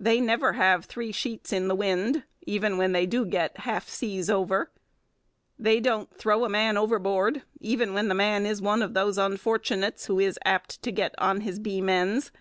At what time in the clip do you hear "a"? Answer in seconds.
6.44-6.48